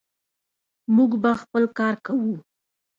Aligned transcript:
موږ 0.95 1.11
به 1.21 1.31
خپل 1.41 1.63
کار 1.77 1.93
کوو. 2.05 2.35